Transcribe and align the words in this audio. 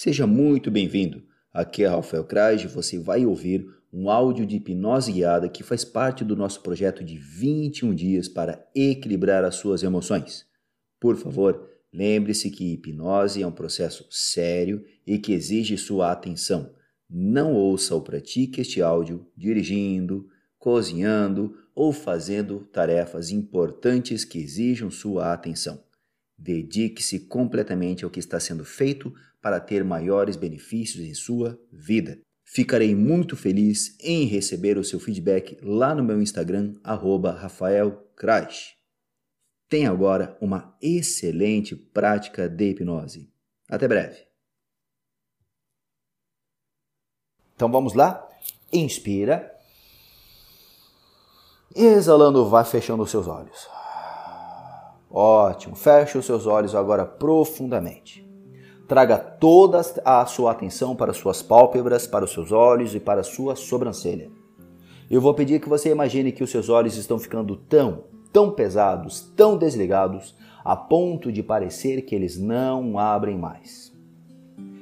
Seja 0.00 0.28
muito 0.28 0.70
bem-vindo. 0.70 1.24
Aqui 1.52 1.82
é 1.82 1.88
Rafael 1.88 2.22
Kraj 2.22 2.64
e 2.64 2.68
você 2.68 3.00
vai 3.00 3.26
ouvir 3.26 3.66
um 3.92 4.08
áudio 4.08 4.46
de 4.46 4.54
hipnose 4.54 5.10
guiada 5.10 5.48
que 5.48 5.64
faz 5.64 5.84
parte 5.84 6.24
do 6.24 6.36
nosso 6.36 6.62
projeto 6.62 7.02
de 7.02 7.18
21 7.18 7.92
dias 7.96 8.28
para 8.28 8.64
equilibrar 8.76 9.42
as 9.44 9.56
suas 9.56 9.82
emoções. 9.82 10.46
Por 11.00 11.16
favor, 11.16 11.68
lembre-se 11.92 12.48
que 12.48 12.74
hipnose 12.74 13.42
é 13.42 13.46
um 13.48 13.50
processo 13.50 14.06
sério 14.08 14.84
e 15.04 15.18
que 15.18 15.32
exige 15.32 15.76
sua 15.76 16.12
atenção. 16.12 16.72
Não 17.10 17.52
ouça 17.54 17.92
ou 17.92 18.00
pratique 18.00 18.60
este 18.60 18.80
áudio 18.80 19.26
dirigindo, 19.36 20.28
cozinhando 20.60 21.56
ou 21.74 21.92
fazendo 21.92 22.60
tarefas 22.72 23.32
importantes 23.32 24.24
que 24.24 24.38
exijam 24.38 24.92
sua 24.92 25.32
atenção. 25.32 25.87
Dedique-se 26.38 27.26
completamente 27.26 28.04
ao 28.04 28.10
que 28.10 28.20
está 28.20 28.38
sendo 28.38 28.64
feito 28.64 29.12
para 29.42 29.58
ter 29.58 29.82
maiores 29.82 30.36
benefícios 30.36 31.04
em 31.04 31.14
sua 31.14 31.58
vida. 31.72 32.20
Ficarei 32.44 32.94
muito 32.94 33.36
feliz 33.36 33.96
em 34.00 34.24
receber 34.24 34.78
o 34.78 34.84
seu 34.84 34.98
feedback 34.98 35.58
lá 35.62 35.94
no 35.94 36.02
meu 36.02 36.22
Instagram, 36.22 36.74
@rafaelcrash. 36.82 38.76
Tenha 39.68 39.90
agora 39.90 40.38
uma 40.40 40.74
excelente 40.80 41.76
prática 41.76 42.48
de 42.48 42.70
hipnose. 42.70 43.30
Até 43.68 43.86
breve. 43.86 44.26
Então 47.54 47.70
vamos 47.70 47.92
lá? 47.92 48.26
Inspira. 48.72 49.54
Exalando, 51.74 52.48
vai 52.48 52.64
fechando 52.64 53.02
os 53.02 53.10
seus 53.10 53.26
olhos. 53.26 53.77
Ótimo. 55.10 55.74
Feche 55.74 56.18
os 56.18 56.26
seus 56.26 56.46
olhos 56.46 56.74
agora 56.74 57.04
profundamente. 57.04 58.26
Traga 58.86 59.18
toda 59.18 59.80
a 60.04 60.24
sua 60.26 60.52
atenção 60.52 60.96
para 60.96 61.12
suas 61.12 61.42
pálpebras, 61.42 62.06
para 62.06 62.24
os 62.24 62.32
seus 62.32 62.52
olhos 62.52 62.94
e 62.94 63.00
para 63.00 63.20
a 63.20 63.24
sua 63.24 63.54
sobrancelha. 63.54 64.30
Eu 65.10 65.20
vou 65.20 65.34
pedir 65.34 65.60
que 65.60 65.68
você 65.68 65.90
imagine 65.90 66.32
que 66.32 66.44
os 66.44 66.50
seus 66.50 66.68
olhos 66.68 66.96
estão 66.96 67.18
ficando 67.18 67.56
tão, 67.56 68.04
tão 68.32 68.50
pesados, 68.50 69.20
tão 69.36 69.56
desligados, 69.56 70.34
a 70.64 70.76
ponto 70.76 71.32
de 71.32 71.42
parecer 71.42 72.02
que 72.02 72.14
eles 72.14 72.38
não 72.38 72.98
abrem 72.98 73.38
mais. 73.38 73.92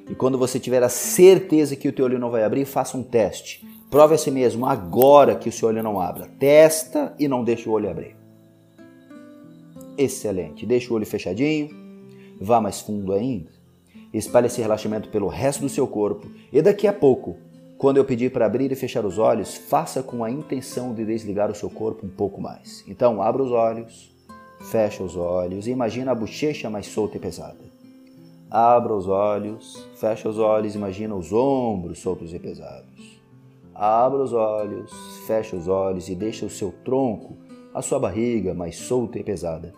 E 0.08 0.14
quando 0.14 0.38
você 0.38 0.58
tiver 0.58 0.82
a 0.82 0.88
certeza 0.88 1.76
que 1.76 1.88
o 1.88 1.92
teu 1.92 2.04
olho 2.04 2.18
não 2.18 2.30
vai 2.30 2.44
abrir, 2.44 2.64
faça 2.64 2.96
um 2.96 3.02
teste. 3.02 3.66
Prove 3.90 4.14
a 4.14 4.18
si 4.18 4.30
mesmo 4.30 4.66
agora 4.66 5.36
que 5.36 5.48
o 5.48 5.52
seu 5.52 5.68
olho 5.68 5.82
não 5.82 6.00
abra. 6.00 6.28
Testa 6.38 7.14
e 7.18 7.28
não 7.28 7.44
deixe 7.44 7.68
o 7.68 7.72
olho 7.72 7.90
abrir. 7.90 8.25
Excelente. 9.96 10.66
Deixa 10.66 10.92
o 10.92 10.96
olho 10.96 11.06
fechadinho. 11.06 11.70
Vá 12.40 12.60
mais 12.60 12.80
fundo 12.80 13.12
ainda. 13.12 13.50
Espalhe 14.12 14.46
esse 14.46 14.60
relaxamento 14.60 15.08
pelo 15.08 15.28
resto 15.28 15.60
do 15.60 15.68
seu 15.68 15.86
corpo 15.86 16.30
e 16.52 16.62
daqui 16.62 16.86
a 16.86 16.92
pouco, 16.92 17.36
quando 17.76 17.98
eu 17.98 18.04
pedir 18.04 18.30
para 18.30 18.46
abrir 18.46 18.72
e 18.72 18.76
fechar 18.76 19.04
os 19.04 19.18
olhos, 19.18 19.54
faça 19.54 20.02
com 20.02 20.24
a 20.24 20.30
intenção 20.30 20.94
de 20.94 21.04
desligar 21.04 21.50
o 21.50 21.54
seu 21.54 21.68
corpo 21.68 22.06
um 22.06 22.08
pouco 22.08 22.40
mais. 22.40 22.84
Então, 22.88 23.20
abra 23.20 23.42
os 23.42 23.50
olhos, 23.50 24.10
fecha 24.70 25.02
os 25.02 25.16
olhos 25.16 25.66
e 25.66 25.70
imagina 25.70 26.12
a 26.12 26.14
bochecha 26.14 26.70
mais 26.70 26.86
solta 26.86 27.16
e 27.16 27.20
pesada. 27.20 27.76
Abra 28.50 28.94
os 28.94 29.08
olhos, 29.08 29.86
fecha 29.96 30.28
os 30.28 30.38
olhos, 30.38 30.74
imagina 30.74 31.14
os 31.14 31.32
ombros 31.32 31.98
soltos 31.98 32.32
e 32.32 32.38
pesados. 32.38 33.20
Abra 33.74 34.22
os 34.22 34.32
olhos, 34.32 34.90
fecha 35.26 35.56
os 35.56 35.68
olhos 35.68 36.08
e 36.08 36.14
deixa 36.14 36.46
o 36.46 36.50
seu 36.50 36.72
tronco, 36.84 37.36
a 37.74 37.82
sua 37.82 37.98
barriga 37.98 38.54
mais 38.54 38.76
solta 38.76 39.18
e 39.18 39.22
pesada. 39.22 39.74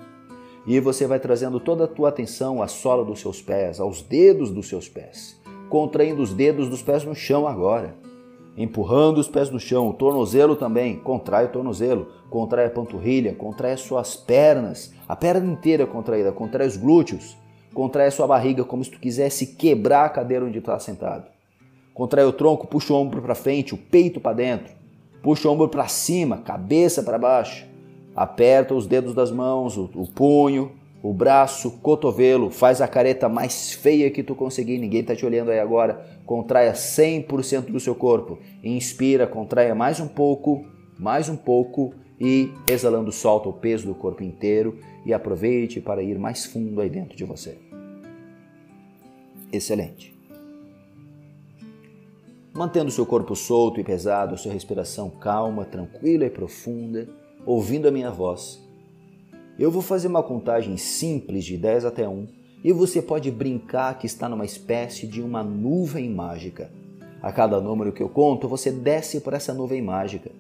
E 0.69 0.79
você 0.81 1.07
vai 1.07 1.19
trazendo 1.19 1.59
toda 1.59 1.85
a 1.85 1.89
tua 1.89 2.11
atenção 2.11 2.61
à 2.61 2.69
sola 2.69 3.03
dos 3.03 3.21
seus 3.21 3.41
pés, 3.41 3.81
aos 3.81 4.03
dedos 4.03 4.51
dos 4.51 4.69
seus 4.69 4.87
pés, 4.87 5.41
contraindo 5.71 6.21
os 6.21 6.35
dedos 6.35 6.69
dos 6.69 6.83
pés 6.83 7.05
no 7.05 7.15
chão 7.15 7.49
agora. 7.49 7.97
Empurrando 8.55 9.17
os 9.17 9.29
pés 9.29 9.49
no 9.49 9.59
chão, 9.59 9.89
o 9.89 9.95
tornozelo 9.95 10.55
também, 10.57 10.99
contrai 10.99 11.47
o 11.47 11.49
tornozelo, 11.49 12.09
contrai 12.29 12.67
a 12.67 12.71
panturrilha, 12.71 13.35
contrai 13.35 13.73
as 13.73 13.81
suas 13.81 14.15
pernas, 14.15 14.93
a 15.09 15.17
perna 15.17 15.51
inteira 15.51 15.87
contraída, 15.87 16.33
contrai 16.33 16.67
os 16.67 16.77
glúteos, 16.77 17.35
contrai 17.73 18.09
a 18.09 18.11
sua 18.11 18.27
barriga 18.27 18.63
como 18.63 18.85
se 18.85 18.91
tu 18.91 19.01
quisesse 19.01 19.47
quebrar 19.55 20.05
a 20.05 20.11
cadeira 20.11 20.45
onde 20.45 20.59
está 20.59 20.79
sentado. 20.79 21.29
Contrai 21.95 22.27
o 22.27 22.33
tronco, 22.33 22.67
puxa 22.67 22.93
o 22.93 22.97
ombro 22.97 23.23
para 23.23 23.35
frente, 23.35 23.73
o 23.73 23.79
peito 23.79 24.21
para 24.21 24.37
dentro, 24.37 24.75
puxa 25.23 25.49
o 25.49 25.53
ombro 25.53 25.71
para 25.71 25.89
cima, 25.89 26.43
cabeça 26.43 27.03
para 27.03 27.17
baixo. 27.17 27.67
Aperta 28.19 28.75
os 28.75 28.85
dedos 28.85 29.15
das 29.15 29.31
mãos, 29.31 29.77
o, 29.77 29.89
o 29.95 30.05
punho, 30.05 30.73
o 31.01 31.15
braço, 31.15 31.69
o 31.69 31.71
cotovelo, 31.79 32.51
faz 32.51 32.81
a 32.81 32.89
careta 32.89 33.29
mais 33.29 33.73
feia 33.73 34.11
que 34.11 34.25
tu 34.25 34.35
conseguir, 34.35 34.77
ninguém 34.77 35.03
está 35.03 35.15
te 35.15 35.25
olhando 35.25 35.53
aí 35.53 35.61
agora. 35.61 36.05
Contraia 36.27 36.73
100% 36.73 37.67
do 37.71 37.79
seu 37.79 37.95
corpo. 37.95 38.41
Inspira, 38.61 39.25
contraia 39.25 39.73
mais 39.73 40.01
um 40.01 40.09
pouco, 40.09 40.67
mais 40.99 41.29
um 41.29 41.37
pouco 41.37 41.95
e 42.21 42.53
exalando 42.69 43.13
solta 43.13 43.51
o 43.51 43.53
peso 43.53 43.87
do 43.87 43.95
corpo 43.95 44.25
inteiro 44.25 44.81
e 45.07 45.15
aproveite 45.15 45.81
para 45.81 46.03
ir 46.03 46.19
mais 46.19 46.45
fundo 46.45 46.81
aí 46.81 46.91
dentro 46.91 47.17
de 47.17 47.23
você. 47.23 47.57
Excelente. 49.53 50.13
Mantendo 52.53 52.91
seu 52.91 53.07
corpo 53.07 53.37
solto 53.37 53.79
e 53.79 53.85
pesado, 53.85 54.37
sua 54.37 54.53
respiração 54.53 55.09
calma, 55.09 55.65
tranquila 55.65 56.25
e 56.25 56.31
profunda 56.31 57.07
ouvindo 57.49 57.89
a 57.89 57.91
minha 57.91 58.11
voz. 58.11 58.63
Eu 59.59 59.71
vou 59.71 59.81
fazer 59.81 60.07
uma 60.07 60.23
contagem 60.23 60.77
simples 60.77 61.47
de 61.47 61.57
10 61.57 61.87
até 61.87 62.07
1 62.07 62.29
e 62.63 62.75
você 62.75 63.01
pode 63.01 63.31
brincar 63.31 63.99
que 63.99 64.05
está 64.07 64.29
numa 64.29 64.45
espécie 64.45 65.07
de 65.07 65.23
uma 65.23 65.43
nuvem 65.43 66.11
mágica. 66.11 66.71
A 67.23 67.33
cada 67.33 67.59
número 67.59 67.91
que 67.91 68.03
eu 68.03 68.09
conto, 68.11 68.47
você 68.47 68.71
desce 68.71 69.23
por 69.23 69.33
essa 69.33 69.55
nuvem 69.55 69.81
mágica. 69.81 70.31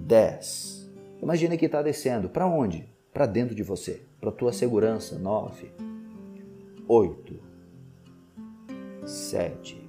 10. 0.00 0.90
Imagina 1.22 1.56
que 1.56 1.64
está 1.64 1.80
descendo. 1.80 2.28
Para 2.28 2.46
onde? 2.46 2.86
Para 3.10 3.24
dentro 3.24 3.54
de 3.54 3.62
você. 3.62 4.02
Para 4.20 4.30
tua 4.30 4.52
segurança. 4.52 5.18
9. 5.18 5.72
8. 6.86 7.34
7. 9.06 9.88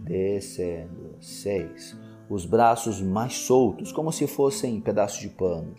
Descendo. 0.00 1.14
6 1.20 2.01
os 2.32 2.46
braços 2.46 2.98
mais 3.02 3.34
soltos, 3.34 3.92
como 3.92 4.10
se 4.10 4.26
fossem 4.26 4.80
pedaços 4.80 5.20
de 5.20 5.28
pano. 5.28 5.74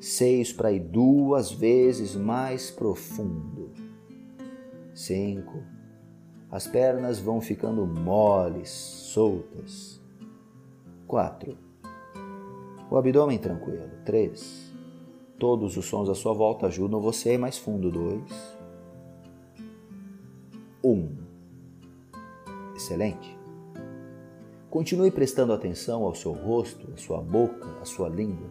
Seis 0.00 0.52
para 0.52 0.72
ir 0.72 0.80
duas 0.80 1.52
vezes 1.52 2.16
mais 2.16 2.68
profundo. 2.68 3.70
Cinco. 4.92 5.62
As 6.50 6.66
pernas 6.66 7.20
vão 7.20 7.40
ficando 7.40 7.86
moles, 7.86 8.70
soltas. 8.70 10.02
Quatro. 11.06 11.56
O 12.90 12.96
abdômen 12.96 13.38
tranquilo. 13.38 13.88
Três. 14.04 14.74
Todos 15.38 15.76
os 15.76 15.84
sons 15.84 16.08
à 16.08 16.14
sua 16.16 16.32
volta 16.34 16.66
ajudam 16.66 17.00
você 17.00 17.30
a 17.30 17.34
ir 17.34 17.38
mais 17.38 17.56
fundo. 17.56 17.88
Dois. 17.88 18.58
Um. 20.82 21.08
Excelente. 22.74 23.37
Continue 24.78 25.10
prestando 25.10 25.52
atenção 25.52 26.04
ao 26.04 26.14
seu 26.14 26.30
rosto, 26.30 26.92
à 26.94 26.96
sua 26.96 27.20
boca, 27.20 27.66
à 27.82 27.84
sua 27.84 28.08
língua. 28.08 28.46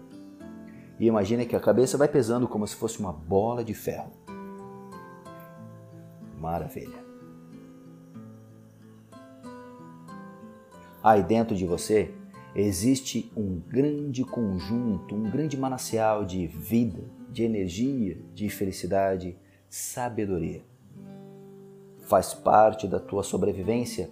E 1.00 1.08
imagine 1.08 1.46
que 1.46 1.56
a 1.56 1.60
cabeça 1.60 1.98
vai 1.98 2.10
pesando 2.10 2.50
como 2.50 2.68
se 2.68 2.76
fosse 2.76 3.00
uma 3.00 3.14
bola 3.14 3.64
de 3.64 3.74
ferro. 3.74 4.12
Maravilha. 6.38 7.02
Aí 11.02 11.24
dentro 11.24 11.56
de 11.56 11.66
você 11.66 12.14
existe 12.54 13.32
um 13.34 13.62
grande 13.66 14.26
conjunto, 14.26 15.16
um 15.16 15.32
grande 15.32 15.56
manancial 15.56 16.26
de 16.26 16.46
vida, 16.46 17.06
de 17.32 17.44
energia, 17.44 18.18
de 18.34 18.50
felicidade, 18.50 19.38
sabedoria. 19.70 20.62
Faz 22.00 22.34
parte 22.34 22.86
da 22.86 23.00
tua 23.00 23.24
sobrevivência 23.24 24.10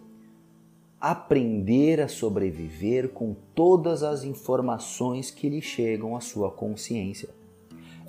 aprender 0.99 2.01
a 2.01 2.07
sobreviver 2.07 3.09
com 3.09 3.35
todas 3.53 4.01
as 4.03 4.23
informações 4.23 5.29
que 5.29 5.49
lhe 5.49 5.61
chegam 5.61 6.15
à 6.15 6.21
sua 6.21 6.49
consciência. 6.49 7.29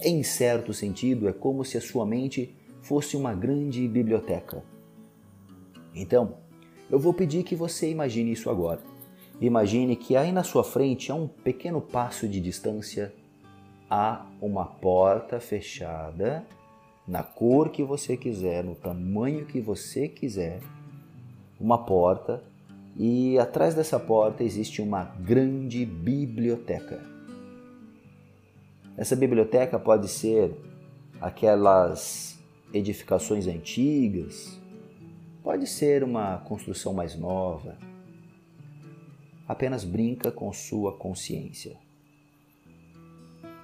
Em 0.03 0.23
certo 0.23 0.73
sentido, 0.73 1.29
é 1.29 1.33
como 1.33 1.65
se 1.65 1.77
a 1.77 1.81
sua 1.81 2.07
mente 2.07 2.55
fosse 2.81 3.17
uma 3.17 3.35
grande 3.35 3.87
biblioteca. 3.89 4.63
Então, 5.95 6.37
eu 6.91 6.99
vou 6.99 7.13
pedir 7.13 7.43
que 7.43 7.57
você 7.57 7.91
imagine 7.91 8.33
isso 8.33 8.49
agora. 8.49 8.81
Imagine 9.41 9.97
que 9.97 10.17
aí 10.17 10.33
na 10.33 10.45
sua 10.45 10.63
frente, 10.63 11.11
a 11.11 11.15
um 11.15 11.27
pequeno 11.27 11.81
passo 11.81 12.29
de 12.29 12.41
distância, 12.41 13.13
há 13.91 14.27
uma 14.41 14.65
porta 14.65 15.41
fechada, 15.41 16.47
na 17.07 17.23
cor 17.23 17.71
que 17.71 17.83
você 17.83 18.17
quiser, 18.17 18.65
no 18.65 18.75
tamanho 18.75 19.47
que 19.47 19.61
você 19.61 20.09
quiser, 20.09 20.61
uma 21.61 21.79
porta 21.85 22.43
e 22.99 23.39
atrás 23.39 23.75
dessa 23.75 23.99
porta 24.01 24.43
existe 24.43 24.81
uma 24.81 25.05
grande 25.05 25.85
biblioteca. 25.85 27.01
Essa 28.97 29.15
biblioteca 29.15 29.79
pode 29.79 30.09
ser 30.09 30.57
aquelas 31.21 32.39
edificações 32.73 33.47
antigas, 33.47 34.59
Pode 35.47 35.65
ser 35.69 36.03
uma 36.03 36.39
construção 36.39 36.93
mais 36.93 37.17
nova. 37.17 37.79
Apenas 39.47 39.85
brinca 39.85 40.33
com 40.33 40.53
sua 40.53 40.99
consciência. 40.99 41.79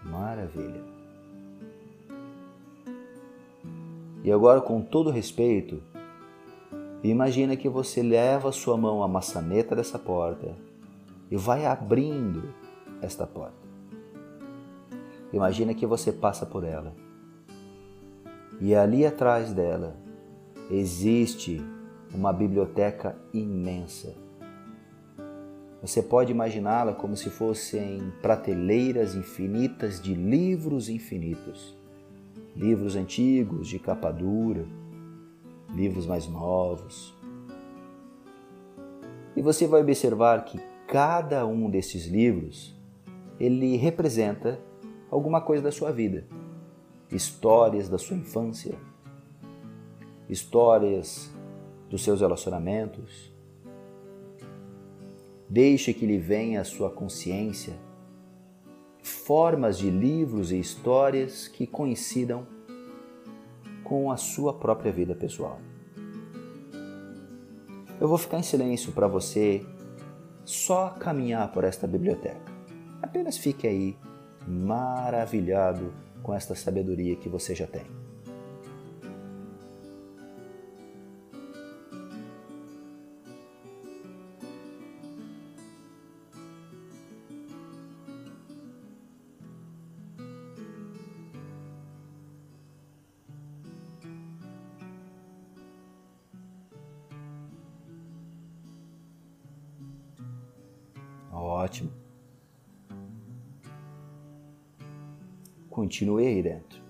Maravilha. 0.04 0.80
E 4.22 4.30
agora, 4.30 4.60
com 4.60 4.80
todo 4.80 5.10
respeito, 5.10 5.82
imagina 7.10 7.56
que 7.56 7.68
você 7.68 8.02
leva 8.02 8.52
sua 8.52 8.76
mão 8.76 9.02
à 9.02 9.08
maçaneta 9.08 9.74
dessa 9.74 9.98
porta 9.98 10.54
e 11.30 11.36
vai 11.36 11.66
abrindo 11.66 12.54
esta 13.00 13.26
porta. 13.26 13.62
Imagina 15.32 15.74
que 15.74 15.86
você 15.86 16.12
passa 16.12 16.44
por 16.44 16.62
ela. 16.62 16.94
E 18.60 18.74
ali 18.74 19.04
atrás 19.04 19.52
dela 19.52 19.96
existe 20.70 21.60
uma 22.14 22.32
biblioteca 22.32 23.16
imensa. 23.32 24.14
Você 25.80 26.02
pode 26.02 26.30
imaginá-la 26.30 26.92
como 26.92 27.16
se 27.16 27.30
fossem 27.30 28.12
prateleiras 28.20 29.14
infinitas 29.14 30.00
de 30.00 30.14
livros 30.14 30.88
infinitos 30.88 31.74
livros 32.56 32.96
antigos 32.96 33.68
de 33.68 33.78
capa 33.78 34.10
dura, 34.10 34.66
livros 35.72 36.06
mais 36.06 36.28
novos. 36.28 37.14
E 39.34 39.42
você 39.42 39.66
vai 39.66 39.80
observar 39.80 40.44
que 40.44 40.60
cada 40.86 41.46
um 41.46 41.70
desses 41.70 42.06
livros 42.06 42.78
ele 43.40 43.76
representa 43.76 44.60
alguma 45.10 45.40
coisa 45.40 45.62
da 45.62 45.72
sua 45.72 45.90
vida, 45.90 46.26
histórias 47.10 47.88
da 47.88 47.98
sua 47.98 48.16
infância, 48.16 48.76
histórias 50.28 51.34
dos 51.88 52.02
seus 52.02 52.20
relacionamentos. 52.20 53.32
Deixe 55.48 55.92
que 55.92 56.06
lhe 56.06 56.18
venha 56.18 56.60
a 56.60 56.64
sua 56.64 56.90
consciência 56.90 57.74
formas 59.02 59.78
de 59.78 59.90
livros 59.90 60.52
e 60.52 60.58
histórias 60.58 61.48
que 61.48 61.66
coincidam 61.66 62.46
com 63.84 64.10
a 64.10 64.16
sua 64.16 64.52
própria 64.52 64.92
vida 64.92 65.14
pessoal. 65.14 65.58
Eu 68.00 68.08
vou 68.08 68.18
ficar 68.18 68.38
em 68.38 68.42
silêncio 68.42 68.92
para 68.92 69.06
você 69.06 69.64
só 70.44 70.90
caminhar 70.90 71.52
por 71.52 71.64
esta 71.64 71.86
biblioteca. 71.86 72.40
Apenas 73.00 73.36
fique 73.36 73.66
aí 73.66 73.96
maravilhado 74.46 75.92
com 76.22 76.34
esta 76.34 76.54
sabedoria 76.54 77.16
que 77.16 77.28
você 77.28 77.54
já 77.54 77.66
tem. 77.66 78.01
Continue 105.72 106.26
aí 106.26 106.42
dentro. 106.42 106.82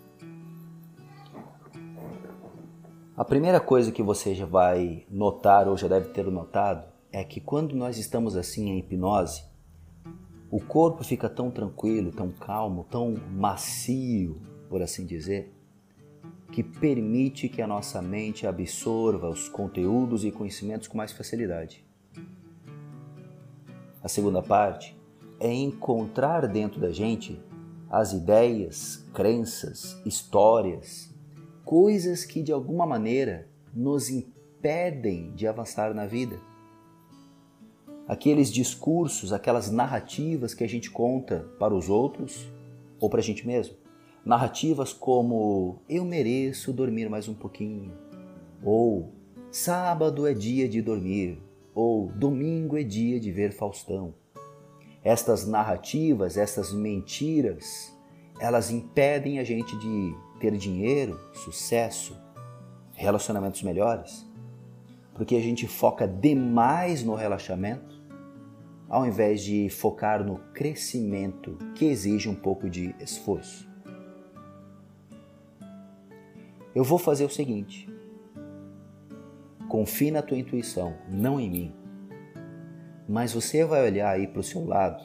A 3.17 3.25
primeira 3.25 3.61
coisa 3.61 3.93
que 3.93 4.02
você 4.02 4.34
já 4.34 4.44
vai 4.44 5.06
notar 5.08 5.69
ou 5.69 5.76
já 5.76 5.87
deve 5.87 6.08
ter 6.08 6.25
notado 6.26 6.93
é 7.12 7.23
que 7.23 7.40
quando 7.40 7.76
nós 7.76 7.96
estamos 7.96 8.37
assim 8.37 8.70
em 8.70 8.79
hipnose, 8.81 9.44
o 10.50 10.61
corpo 10.61 11.05
fica 11.05 11.29
tão 11.29 11.49
tranquilo, 11.49 12.11
tão 12.11 12.32
calmo, 12.32 12.84
tão 12.90 13.14
macio, 13.31 14.43
por 14.69 14.82
assim 14.82 15.06
dizer, 15.06 15.55
que 16.50 16.64
permite 16.64 17.49
que 17.49 17.62
a 17.62 17.69
nossa 17.69 18.02
mente 18.02 18.49
absorva 18.49 19.28
os 19.28 19.49
conteúdos 19.49 20.25
e 20.25 20.32
conhecimentos 20.32 20.88
com 20.88 20.99
mais 20.99 21.12
facilidade. 21.12 21.87
A 24.02 24.08
segunda 24.08 24.43
parte 24.43 25.00
é 25.38 25.52
encontrar 25.52 26.49
dentro 26.49 26.81
da 26.81 26.90
gente 26.90 27.40
as 27.93 28.15
ideias, 28.15 29.06
crenças, 29.12 30.00
histórias, 30.06 31.15
coisas 31.62 32.25
que 32.25 32.43
de 32.43 32.50
alguma 32.50 32.87
maneira 32.87 33.47
nos 33.71 34.09
impedem 34.09 35.31
de 35.35 35.47
avançar 35.47 35.93
na 35.93 36.06
vida. 36.06 36.41
Aqueles 38.09 38.50
discursos, 38.50 39.31
aquelas 39.31 39.71
narrativas 39.71 40.55
que 40.55 40.65
a 40.65 40.67
gente 40.67 40.91
conta 40.91 41.47
para 41.59 41.75
os 41.75 41.91
outros 41.91 42.50
ou 42.99 43.11
para 43.11 43.21
a 43.21 43.23
gente 43.23 43.47
mesmo. 43.47 43.77
Narrativas 44.25 44.95
como 44.95 45.83
eu 45.87 46.03
mereço 46.03 46.73
dormir 46.73 47.11
mais 47.11 47.29
um 47.29 47.35
pouquinho, 47.35 47.93
ou 48.65 49.12
sábado 49.50 50.27
é 50.27 50.33
dia 50.33 50.67
de 50.67 50.81
dormir, 50.81 51.43
ou 51.75 52.11
domingo 52.12 52.79
é 52.79 52.83
dia 52.83 53.21
de 53.21 53.31
ver 53.31 53.53
Faustão. 53.53 54.15
Estas 55.04 55.46
narrativas, 55.46 56.37
estas 56.37 56.72
mentiras, 56.72 57.93
elas 58.40 58.70
impedem 58.70 59.38
a 59.38 59.44
gente 59.44 59.76
de 59.78 60.14
ter 60.38 60.56
dinheiro, 60.56 61.19
sucesso, 61.32 62.16
relacionamentos 62.93 63.62
melhores, 63.62 64.26
porque 65.14 65.37
a 65.37 65.40
gente 65.40 65.66
foca 65.66 66.06
demais 66.06 67.02
no 67.02 67.14
relaxamento, 67.14 68.00
ao 68.88 69.06
invés 69.06 69.43
de 69.43 69.69
focar 69.69 70.25
no 70.25 70.38
crescimento 70.52 71.56
que 71.75 71.87
exige 71.87 72.28
um 72.28 72.34
pouco 72.34 72.69
de 72.69 72.94
esforço. 73.00 73.69
Eu 76.75 76.84
vou 76.84 76.99
fazer 76.99 77.25
o 77.25 77.31
seguinte: 77.31 77.88
Confie 79.69 80.10
na 80.10 80.22
tua 80.22 80.37
intuição, 80.37 80.96
não 81.08 81.40
em 81.40 81.50
mim. 81.50 81.81
Mas 83.12 83.35
você 83.35 83.62
vai 83.62 83.85
olhar 83.85 84.09
aí 84.09 84.26
para 84.26 84.41
o 84.41 84.43
seu 84.43 84.64
lado 84.64 85.05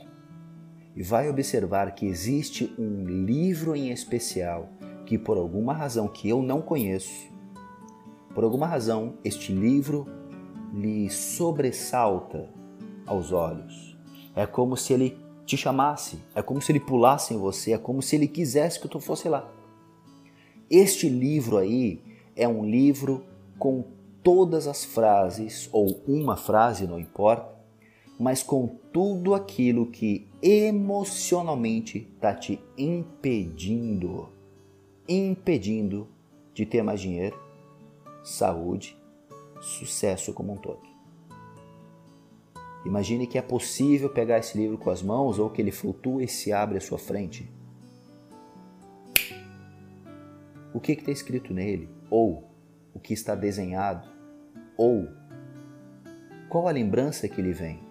e 0.95 1.03
vai 1.03 1.29
observar 1.29 1.93
que 1.93 2.05
existe 2.05 2.73
um 2.79 3.03
livro 3.03 3.75
em 3.75 3.91
especial 3.91 4.69
que, 5.05 5.17
por 5.17 5.37
alguma 5.37 5.73
razão 5.73 6.07
que 6.07 6.29
eu 6.29 6.41
não 6.41 6.61
conheço, 6.61 7.27
por 8.33 8.45
alguma 8.45 8.65
razão, 8.65 9.15
este 9.25 9.51
livro 9.51 10.07
lhe 10.73 11.09
sobressalta 11.09 12.47
aos 13.05 13.33
olhos. 13.33 13.97
É 14.33 14.45
como 14.45 14.77
se 14.77 14.93
ele 14.93 15.17
te 15.45 15.57
chamasse, 15.57 16.17
é 16.33 16.41
como 16.41 16.61
se 16.61 16.71
ele 16.71 16.79
pulasse 16.79 17.33
em 17.33 17.37
você, 17.37 17.73
é 17.73 17.77
como 17.77 18.01
se 18.01 18.15
ele 18.15 18.29
quisesse 18.29 18.79
que 18.79 18.87
tu 18.87 19.01
fosse 19.01 19.27
lá. 19.27 19.51
Este 20.69 21.09
livro 21.09 21.57
aí 21.57 22.01
é 22.37 22.47
um 22.47 22.63
livro 22.63 23.25
com 23.59 23.83
todas 24.23 24.65
as 24.65 24.85
frases, 24.85 25.67
ou 25.73 26.01
uma 26.07 26.37
frase, 26.37 26.87
não 26.87 26.97
importa, 26.97 27.56
mas 28.19 28.41
com 28.41 28.67
tudo 28.91 29.35
aquilo 29.35 29.87
que 29.87 30.27
emocionalmente 30.41 32.09
está 32.15 32.33
te 32.33 32.59
impedindo, 32.77 34.29
impedindo 35.07 36.07
de 36.53 36.65
ter 36.65 36.81
mais 36.81 36.99
dinheiro, 36.99 37.39
saúde, 38.23 38.97
sucesso 39.61 40.33
como 40.33 40.53
um 40.53 40.57
todo. 40.57 40.81
Imagine 42.85 43.27
que 43.27 43.37
é 43.37 43.41
possível 43.41 44.09
pegar 44.09 44.39
esse 44.39 44.57
livro 44.57 44.77
com 44.77 44.89
as 44.89 45.03
mãos 45.03 45.39
ou 45.39 45.49
que 45.49 45.61
ele 45.61 45.71
flutua 45.71 46.23
e 46.23 46.27
se 46.27 46.53
abre 46.53 46.77
à 46.77 46.81
sua 46.81 46.97
frente. 46.97 47.51
O 50.73 50.79
que 50.79 50.93
está 50.93 51.11
escrito 51.11 51.53
nele? 51.53 51.89
Ou 52.09 52.49
o 52.93 52.99
que 52.99 53.13
está 53.13 53.35
desenhado? 53.35 54.07
Ou 54.77 55.07
qual 56.49 56.67
a 56.67 56.71
lembrança 56.71 57.27
que 57.27 57.41
lhe 57.41 57.51
vem? 57.51 57.86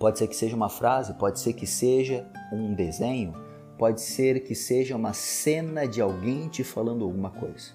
Pode 0.00 0.18
ser 0.18 0.28
que 0.28 0.34
seja 0.34 0.56
uma 0.56 0.70
frase, 0.70 1.12
pode 1.12 1.38
ser 1.38 1.52
que 1.52 1.66
seja 1.66 2.26
um 2.50 2.72
desenho, 2.72 3.34
pode 3.76 4.00
ser 4.00 4.40
que 4.44 4.54
seja 4.54 4.96
uma 4.96 5.12
cena 5.12 5.86
de 5.86 6.00
alguém 6.00 6.48
te 6.48 6.64
falando 6.64 7.04
alguma 7.04 7.28
coisa. 7.30 7.72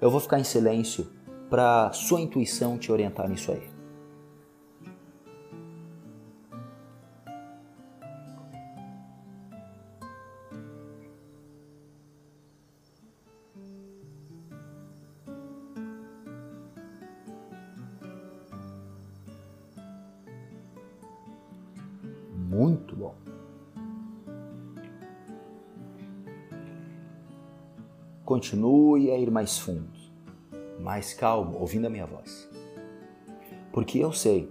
Eu 0.00 0.12
vou 0.12 0.20
ficar 0.20 0.38
em 0.38 0.44
silêncio 0.44 1.10
para 1.50 1.90
sua 1.92 2.20
intuição 2.20 2.78
te 2.78 2.92
orientar 2.92 3.28
nisso 3.28 3.50
aí. 3.50 3.77
Continue 28.48 29.10
a 29.10 29.18
ir 29.18 29.30
mais 29.30 29.58
fundo, 29.58 29.90
mais 30.80 31.12
calmo, 31.12 31.58
ouvindo 31.58 31.86
a 31.86 31.90
minha 31.90 32.06
voz. 32.06 32.48
Porque 33.72 33.98
eu 33.98 34.10
sei 34.10 34.50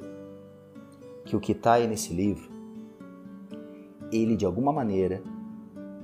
que 1.26 1.36
o 1.36 1.40
que 1.40 1.52
está 1.52 1.74
aí 1.74 1.88
nesse 1.88 2.14
livro, 2.14 2.48
ele 4.12 4.36
de 4.36 4.46
alguma 4.46 4.72
maneira 4.72 5.24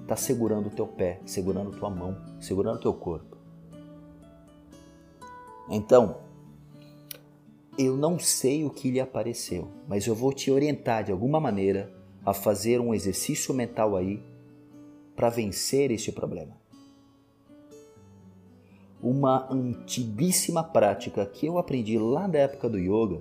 está 0.02 0.16
segurando 0.16 0.68
o 0.68 0.72
teu 0.72 0.88
pé, 0.88 1.22
segurando 1.24 1.78
tua 1.78 1.90
mão, 1.92 2.18
segurando 2.40 2.78
o 2.78 2.82
teu 2.82 2.94
corpo. 2.96 3.38
Então, 5.70 6.18
eu 7.78 7.96
não 7.96 8.18
sei 8.18 8.66
o 8.66 8.72
que 8.72 8.90
lhe 8.90 9.00
apareceu, 9.00 9.68
mas 9.88 10.08
eu 10.08 10.16
vou 10.16 10.34
te 10.34 10.50
orientar 10.50 11.04
de 11.04 11.12
alguma 11.12 11.40
maneira 11.40 11.94
a 12.26 12.34
fazer 12.34 12.82
um 12.82 12.92
exercício 12.92 13.54
mental 13.54 13.96
aí 13.96 14.20
para 15.16 15.30
vencer 15.30 15.92
este 15.92 16.12
problema. 16.12 16.63
Uma 19.04 19.52
antiguíssima 19.52 20.64
prática 20.64 21.26
que 21.26 21.46
eu 21.46 21.58
aprendi 21.58 22.00
lá 22.00 22.26
da 22.26 22.40
época 22.40 22.70
do 22.70 22.78
yoga 22.78 23.20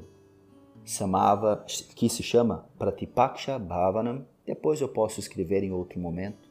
chamava, 0.85 1.67
que 1.97 2.09
se 2.09 2.23
chama 2.23 2.69
Pratipaksha 2.79 3.59
Bhavanam. 3.59 4.25
Depois 4.47 4.81
eu 4.81 4.89
posso 4.89 5.19
escrever 5.19 5.65
em 5.65 5.73
outro 5.73 5.99
momento. 5.99 6.49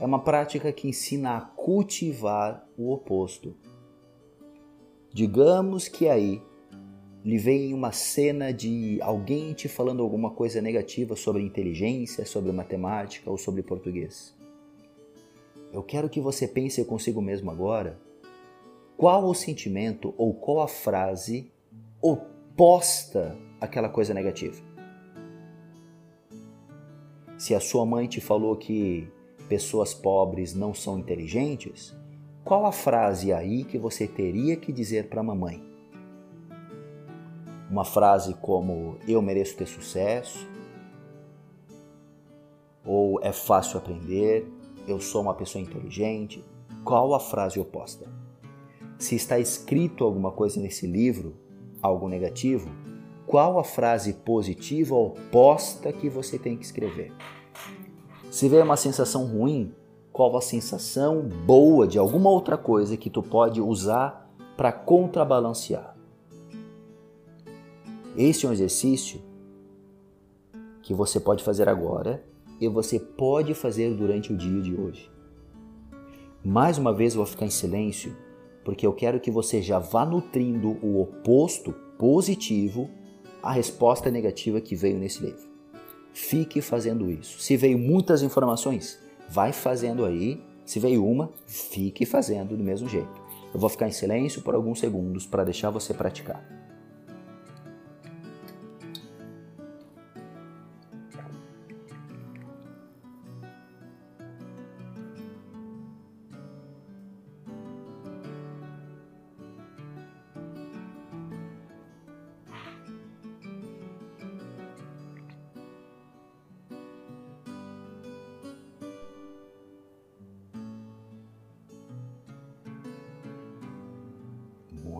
É 0.00 0.06
uma 0.06 0.20
prática 0.20 0.72
que 0.72 0.88
ensina 0.88 1.36
a 1.36 1.40
cultivar 1.42 2.66
o 2.78 2.90
oposto. 2.90 3.54
Digamos 5.12 5.86
que 5.86 6.08
aí 6.08 6.40
lhe 7.22 7.36
vem 7.36 7.74
uma 7.74 7.92
cena 7.92 8.54
de 8.54 8.98
alguém 9.02 9.52
te 9.52 9.68
falando 9.68 10.02
alguma 10.02 10.30
coisa 10.30 10.62
negativa 10.62 11.14
sobre 11.14 11.42
inteligência, 11.42 12.24
sobre 12.24 12.52
matemática 12.52 13.30
ou 13.30 13.36
sobre 13.36 13.62
português. 13.62 14.34
Eu 15.74 15.82
quero 15.82 16.08
que 16.08 16.22
você 16.22 16.48
pense 16.48 16.82
consigo 16.86 17.20
mesmo 17.20 17.50
agora 17.50 18.05
qual 18.96 19.24
o 19.26 19.34
sentimento 19.34 20.14
ou 20.16 20.34
qual 20.34 20.62
a 20.62 20.68
frase 20.68 21.50
oposta 22.00 23.36
àquela 23.60 23.88
coisa 23.88 24.14
negativa. 24.14 24.62
Se 27.36 27.54
a 27.54 27.60
sua 27.60 27.84
mãe 27.84 28.06
te 28.06 28.20
falou 28.20 28.56
que 28.56 29.08
pessoas 29.48 29.92
pobres 29.92 30.54
não 30.54 30.72
são 30.72 30.98
inteligentes, 30.98 31.94
qual 32.44 32.64
a 32.64 32.72
frase 32.72 33.32
aí 33.32 33.64
que 33.64 33.78
você 33.78 34.06
teria 34.06 34.56
que 34.56 34.72
dizer 34.72 35.08
para 35.08 35.20
a 35.20 35.24
mamãe? 35.24 35.66
uma 37.70 37.84
frase 37.84 38.34
como 38.34 38.96
eu 39.06 39.20
mereço 39.20 39.56
ter 39.56 39.66
sucesso, 39.66 40.48
ou 42.84 43.20
é 43.22 43.32
fácil 43.32 43.78
aprender, 43.78 44.46
eu 44.86 45.00
sou 45.00 45.22
uma 45.22 45.34
pessoa 45.34 45.60
inteligente. 45.60 46.44
Qual 46.84 47.12
a 47.14 47.18
frase 47.18 47.58
oposta? 47.58 48.08
Se 48.98 49.14
está 49.14 49.38
escrito 49.38 50.04
alguma 50.04 50.32
coisa 50.32 50.60
nesse 50.60 50.86
livro, 50.86 51.34
algo 51.82 52.08
negativo, 52.08 52.70
qual 53.26 53.58
a 53.58 53.64
frase 53.64 54.14
positiva 54.14 54.94
oposta 54.94 55.92
que 55.92 56.08
você 56.08 56.38
tem 56.38 56.56
que 56.56 56.64
escrever? 56.64 57.12
Se 58.30 58.48
vê 58.48 58.60
uma 58.62 58.76
sensação 58.76 59.26
ruim, 59.26 59.74
qual 60.12 60.34
a 60.36 60.40
sensação 60.40 61.22
boa 61.22 61.86
de 61.86 61.98
alguma 61.98 62.30
outra 62.30 62.56
coisa 62.56 62.96
que 62.96 63.10
tu 63.10 63.22
pode 63.22 63.60
usar 63.60 64.30
para 64.56 64.72
contrabalancear? 64.72 65.94
Este 68.16 68.46
é 68.46 68.48
um 68.48 68.52
exercício 68.52 69.20
que 70.82 70.94
você 70.94 71.20
pode 71.20 71.44
fazer 71.44 71.68
agora 71.68 72.24
e 72.58 72.66
você 72.66 72.98
pode 72.98 73.52
fazer 73.52 73.94
durante 73.94 74.32
o 74.32 74.36
dia 74.36 74.62
de 74.62 74.74
hoje. 74.74 75.10
Mais 76.42 76.78
uma 76.78 76.94
vez 76.94 77.14
eu 77.14 77.18
vou 77.18 77.26
ficar 77.26 77.44
em 77.44 77.50
silêncio 77.50 78.16
porque 78.66 78.84
eu 78.84 78.92
quero 78.92 79.20
que 79.20 79.30
você 79.30 79.62
já 79.62 79.78
vá 79.78 80.04
nutrindo 80.04 80.76
o 80.84 81.00
oposto 81.00 81.72
positivo 81.96 82.90
à 83.40 83.52
resposta 83.52 84.10
negativa 84.10 84.60
que 84.60 84.74
veio 84.74 84.98
nesse 84.98 85.22
livro. 85.22 85.48
Fique 86.12 86.60
fazendo 86.60 87.08
isso. 87.08 87.38
Se 87.38 87.56
veio 87.56 87.78
muitas 87.78 88.24
informações, 88.24 88.98
vai 89.28 89.52
fazendo 89.52 90.04
aí. 90.04 90.42
Se 90.64 90.80
veio 90.80 91.06
uma, 91.06 91.30
fique 91.46 92.04
fazendo 92.04 92.56
do 92.56 92.64
mesmo 92.64 92.88
jeito. 92.88 93.22
Eu 93.54 93.60
vou 93.60 93.70
ficar 93.70 93.86
em 93.86 93.92
silêncio 93.92 94.42
por 94.42 94.56
alguns 94.56 94.80
segundos 94.80 95.26
para 95.26 95.44
deixar 95.44 95.70
você 95.70 95.94
praticar. 95.94 96.65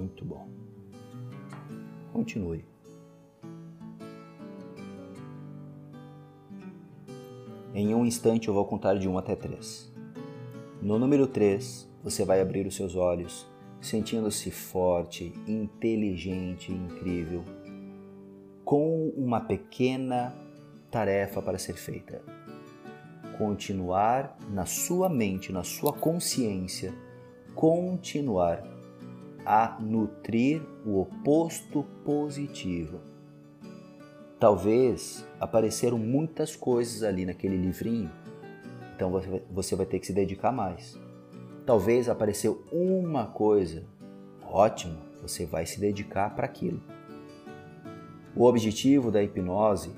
Muito 0.06 0.24
bom. 0.24 0.48
Continue. 2.12 2.64
Em 7.74 7.92
um 7.92 8.06
instante 8.06 8.46
eu 8.46 8.54
vou 8.54 8.64
contar 8.64 8.94
de 8.94 9.08
1 9.08 9.18
até 9.18 9.34
3. 9.34 9.92
No 10.80 10.96
número 10.96 11.26
3, 11.26 11.90
você 12.04 12.24
vai 12.24 12.40
abrir 12.40 12.64
os 12.68 12.76
seus 12.76 12.94
olhos, 12.94 13.48
sentindo-se 13.80 14.52
forte, 14.52 15.32
inteligente 15.46 16.72
incrível, 16.72 17.42
com 18.64 19.08
uma 19.16 19.40
pequena 19.40 20.32
tarefa 20.88 21.42
para 21.42 21.58
ser 21.58 21.74
feita. 21.74 22.22
Continuar 23.36 24.38
na 24.50 24.66
sua 24.66 25.08
mente, 25.08 25.52
na 25.52 25.64
sua 25.64 25.92
consciência, 25.92 26.94
continuar 27.56 28.75
a 29.46 29.78
nutrir 29.80 30.60
o 30.84 31.00
oposto 31.00 31.84
positivo. 32.04 33.00
Talvez 34.40 35.24
apareceram 35.40 35.96
muitas 35.96 36.56
coisas 36.56 37.04
ali 37.04 37.24
naquele 37.24 37.56
livrinho, 37.56 38.10
então 38.94 39.12
você 39.50 39.76
vai 39.76 39.86
ter 39.86 40.00
que 40.00 40.06
se 40.06 40.12
dedicar 40.12 40.50
mais. 40.50 40.98
Talvez 41.64 42.08
apareceu 42.08 42.64
uma 42.72 43.26
coisa, 43.26 43.84
ótimo, 44.42 44.98
você 45.22 45.46
vai 45.46 45.64
se 45.64 45.80
dedicar 45.80 46.34
para 46.34 46.44
aquilo. 46.44 46.80
O 48.34 48.44
objetivo 48.44 49.10
da 49.10 49.22
hipnose 49.22 49.92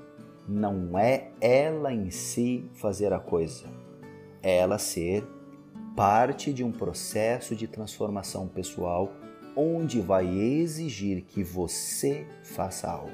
não 0.47 0.99
é 0.99 1.31
ela 1.40 1.93
em 1.93 2.11
si 2.11 2.71
fazer 2.75 3.12
a 3.12 3.19
coisa, 3.19 3.67
é 4.43 4.59
ela 4.59 4.78
ser 4.78 5.26
parte 5.97 6.52
de 6.52 6.62
um 6.62 6.71
processo 6.71 7.57
de 7.57 7.67
transformação 7.67 8.47
pessoal 8.47 9.12
onde 9.60 10.00
vai 10.00 10.24
exigir 10.38 11.22
que 11.24 11.42
você 11.42 12.24
faça 12.44 12.88
algo. 12.88 13.10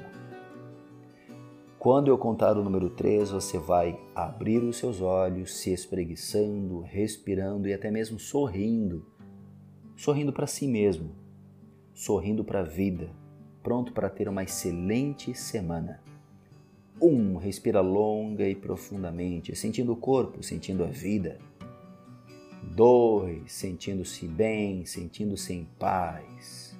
Quando 1.79 2.07
eu 2.07 2.19
contar 2.19 2.55
o 2.55 2.63
número 2.63 2.91
3, 2.91 3.31
você 3.31 3.57
vai 3.57 3.99
abrir 4.13 4.63
os 4.63 4.77
seus 4.77 5.01
olhos, 5.01 5.55
se 5.57 5.73
espreguiçando, 5.73 6.81
respirando 6.81 7.67
e 7.67 7.73
até 7.73 7.89
mesmo 7.89 8.19
sorrindo. 8.19 9.07
Sorrindo 9.95 10.31
para 10.31 10.45
si 10.45 10.67
mesmo, 10.67 11.15
sorrindo 11.93 12.43
para 12.43 12.59
a 12.59 12.63
vida, 12.63 13.09
pronto 13.63 13.91
para 13.91 14.09
ter 14.09 14.29
uma 14.29 14.43
excelente 14.43 15.33
semana. 15.33 15.99
Um, 17.01 17.37
respira 17.37 17.81
longa 17.81 18.47
e 18.47 18.53
profundamente, 18.53 19.55
sentindo 19.55 19.93
o 19.93 19.97
corpo, 19.97 20.43
sentindo 20.43 20.83
a 20.83 20.87
vida. 20.87 21.39
2. 22.73 23.51
Sentindo-se 23.51 24.27
bem, 24.27 24.85
sentindo-se 24.85 25.53
em 25.53 25.65
paz. 25.77 26.77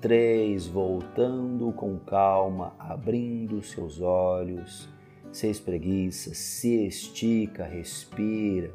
3. 0.00 0.66
Voltando 0.66 1.72
com 1.72 1.98
calma, 1.98 2.74
abrindo 2.78 3.62
seus 3.62 4.00
olhos. 4.00 4.88
Se 5.32 5.48
espreguiça, 5.48 6.34
se 6.34 6.86
estica, 6.86 7.64
respira. 7.64 8.72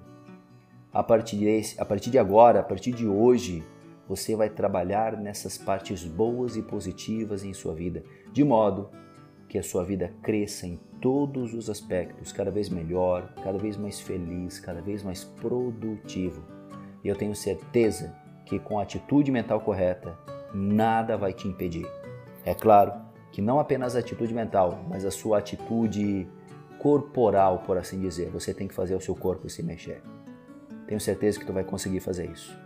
A 0.92 1.04
partir, 1.04 1.38
de, 1.38 1.80
a 1.80 1.86
partir 1.86 2.10
de 2.10 2.18
agora, 2.18 2.60
a 2.60 2.64
partir 2.64 2.92
de 2.92 3.08
hoje, 3.08 3.64
você 4.08 4.36
vai 4.36 4.50
trabalhar 4.50 5.16
nessas 5.16 5.56
partes 5.56 6.04
boas 6.04 6.58
e 6.58 6.64
positivas 6.64 7.44
em 7.44 7.54
sua 7.54 7.76
vida, 7.76 8.04
de 8.34 8.44
modo 8.44 8.90
que 9.48 9.58
a 9.58 9.64
sua 9.64 9.84
vida 9.84 10.12
cresça 10.24 10.66
em 10.66 10.80
todos 11.02 11.54
os 11.54 11.70
aspectos, 11.70 12.32
cada 12.32 12.52
vez 12.52 12.70
melhor, 12.70 13.34
cada 13.44 13.58
vez 13.58 13.78
mais 13.78 14.00
feliz, 14.00 14.60
cada 14.60 14.82
vez 14.82 15.04
mais 15.04 15.24
produtivo. 15.24 16.44
E 17.04 17.08
eu 17.08 17.16
tenho 17.16 17.36
certeza 17.36 18.16
que 18.46 18.60
com 18.60 18.80
a 18.80 18.84
atitude 18.84 19.32
mental 19.32 19.62
correta, 19.62 20.18
nada 20.54 21.18
vai 21.18 21.34
te 21.34 21.48
impedir. 21.48 21.88
É 22.46 22.54
claro 22.54 22.94
que 23.32 23.42
não 23.42 23.60
apenas 23.60 23.96
a 23.96 24.00
atitude 24.00 24.34
mental, 24.34 24.84
mas 24.90 25.06
a 25.06 25.12
sua 25.12 25.38
atitude 25.38 26.28
corporal, 26.80 27.60
por 27.60 27.78
assim 27.78 28.00
dizer. 28.00 28.30
Você 28.32 28.54
tem 28.54 28.68
que 28.68 28.74
fazer 28.74 28.96
o 28.96 29.02
seu 29.02 29.16
corpo 29.16 29.50
se 29.50 29.62
mexer. 29.62 30.02
Tenho 30.88 31.00
certeza 31.00 31.40
que 31.40 31.46
tu 31.46 31.54
vai 31.54 31.64
conseguir 31.64 32.00
fazer 32.00 32.30
isso. 32.30 32.58